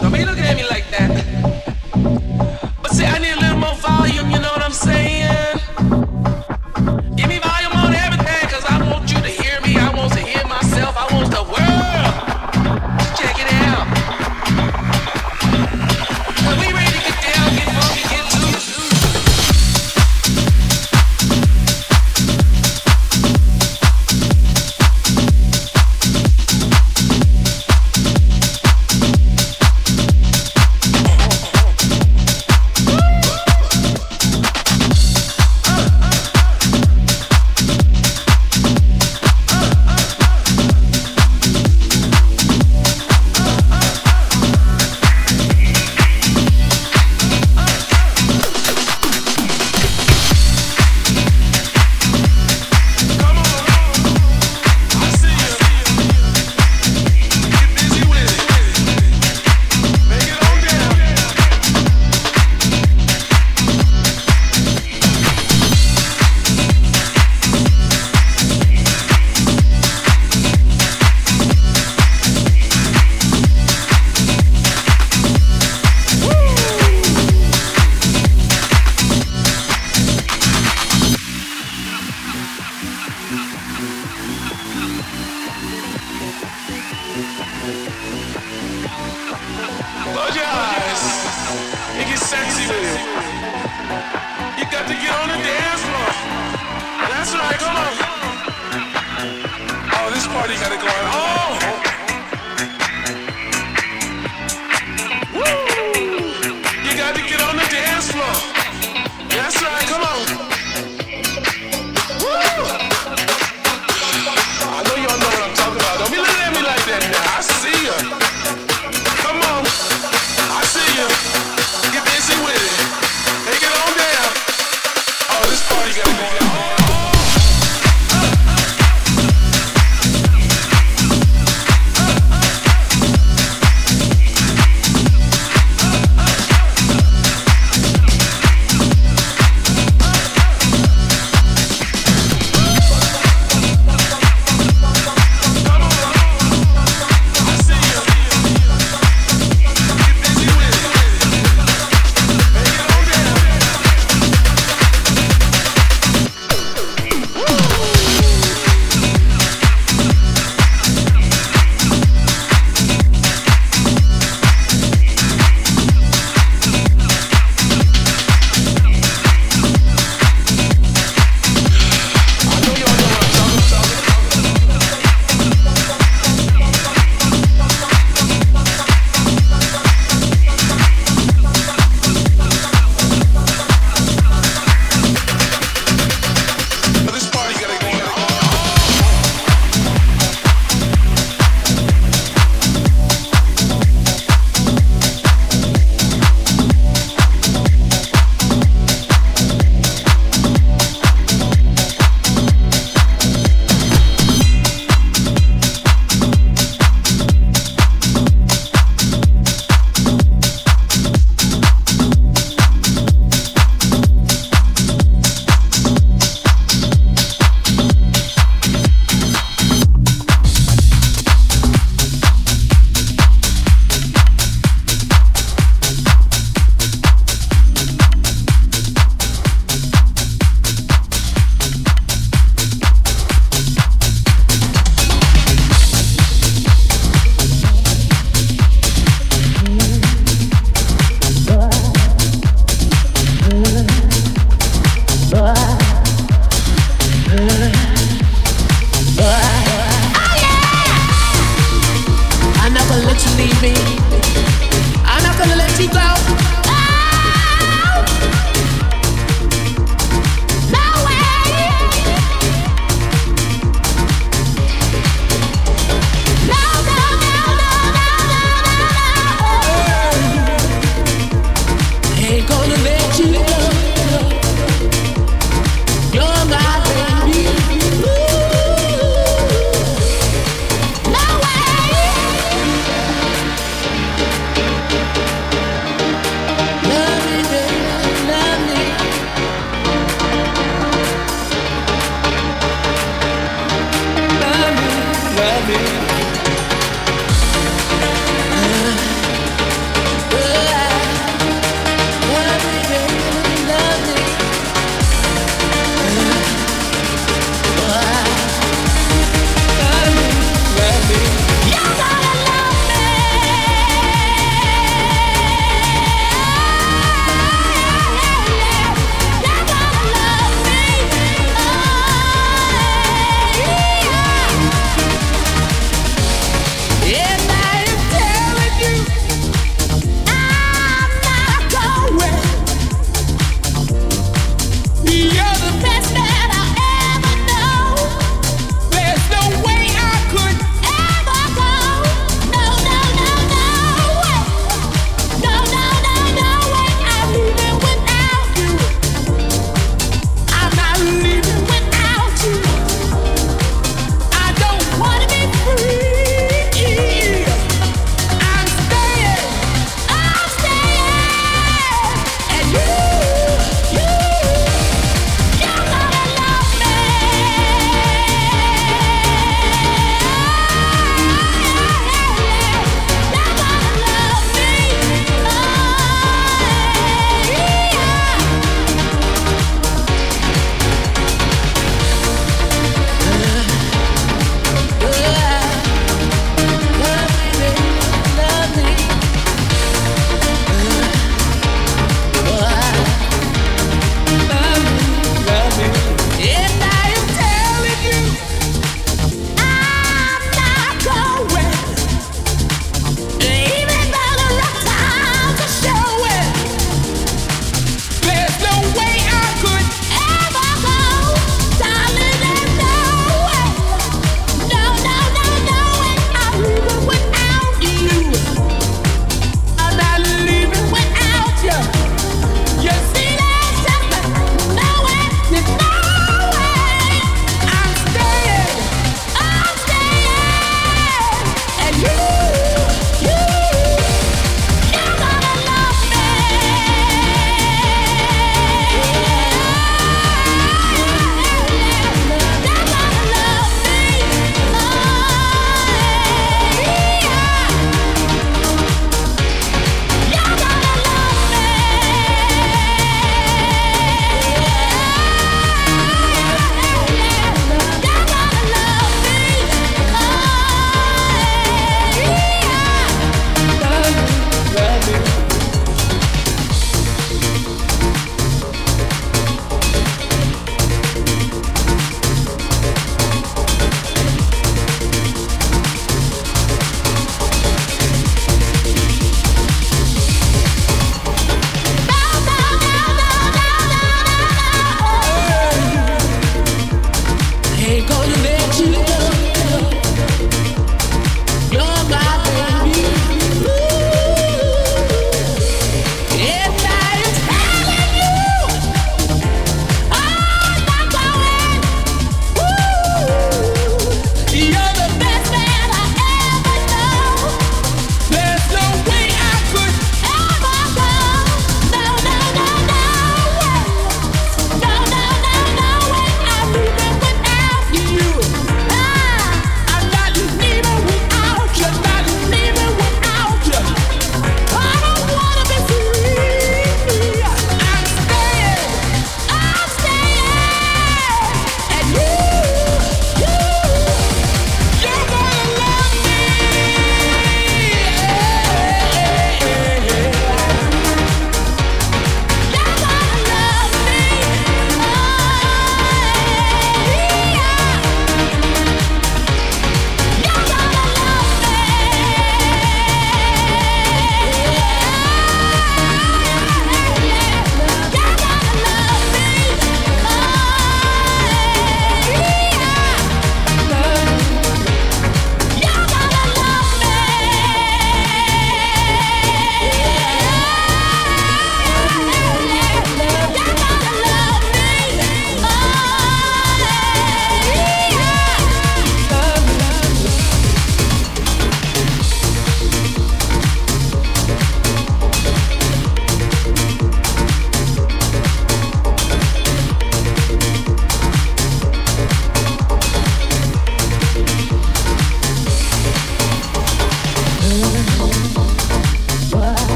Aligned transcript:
Don't 0.00 0.12
be 0.12 0.24
looking 0.24 0.44
at 0.44 0.56
me 0.56 0.68
like 0.68 0.90
that. 0.90 0.93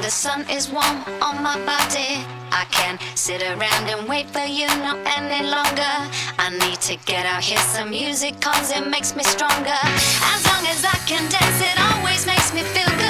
the 0.00 0.10
sun 0.10 0.48
is 0.48 0.70
warm 0.70 0.98
on 1.20 1.42
my 1.42 1.56
body. 1.66 2.24
I 2.50 2.64
can't 2.70 3.00
sit 3.14 3.42
around 3.42 3.84
and 3.88 4.08
wait 4.08 4.28
for 4.30 4.44
you 4.44 4.68
no 4.86 4.96
any 5.18 5.46
longer. 5.46 5.94
I 6.38 6.48
need 6.62 6.80
to 6.82 6.96
get 7.04 7.26
out 7.26 7.42
here. 7.42 7.58
Some 7.58 7.90
music 7.90 8.40
comes, 8.40 8.70
it 8.70 8.86
makes 8.88 9.14
me 9.16 9.24
stronger. 9.24 9.80
As 10.32 10.40
long 10.46 10.64
as 10.66 10.84
I 10.84 10.98
can 11.10 11.24
dance, 11.30 11.60
it 11.60 11.76
always 11.90 12.26
makes 12.26 12.54
me 12.54 12.62
feel 12.74 12.88
good. 12.88 13.01